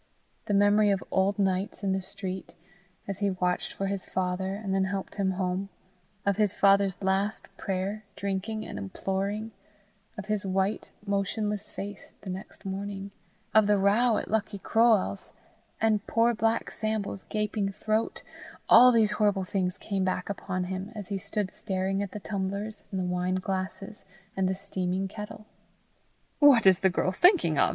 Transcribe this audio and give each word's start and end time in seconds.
The 0.45 0.55
memory 0.55 0.89
of 0.89 1.03
old 1.11 1.37
nights 1.37 1.83
in 1.83 1.91
the 1.91 2.01
street, 2.01 2.55
as 3.07 3.19
he 3.19 3.29
watched 3.29 3.73
for 3.73 3.85
his 3.85 4.03
father, 4.03 4.55
and 4.55 4.73
then 4.73 4.85
helped 4.85 5.13
him 5.13 5.33
home; 5.33 5.69
of 6.25 6.37
his 6.37 6.55
father's 6.55 6.99
last 7.03 7.55
prayer, 7.55 8.03
drinking 8.15 8.65
and 8.65 8.79
imploring; 8.79 9.51
of 10.17 10.25
his 10.25 10.43
white, 10.43 10.89
motionless 11.05 11.67
face 11.69 12.17
the 12.21 12.31
next 12.31 12.65
morning; 12.65 13.11
of 13.53 13.67
the 13.67 13.77
row 13.77 14.17
at 14.17 14.27
Lucky 14.31 14.57
Croale's, 14.57 15.33
and 15.79 16.07
poor 16.07 16.33
black 16.33 16.71
Sambo's 16.71 17.21
gaping 17.29 17.71
throat 17.71 18.23
all 18.67 18.91
these 18.91 19.15
terrible 19.19 19.43
things 19.43 19.77
came 19.77 20.03
back 20.03 20.31
upon 20.31 20.63
him, 20.63 20.91
as 20.95 21.09
he 21.09 21.19
stood 21.19 21.51
staring 21.51 22.01
at 22.01 22.09
the 22.09 22.19
tumblers 22.19 22.83
and 22.89 22.99
the 22.99 23.05
wine 23.05 23.35
glasses 23.35 24.03
and 24.35 24.47
the 24.49 24.55
steaming 24.55 25.07
kettle. 25.07 25.45
"What 26.39 26.65
is 26.65 26.79
the 26.79 26.89
girl 26.89 27.11
thinking 27.11 27.59
of!" 27.59 27.69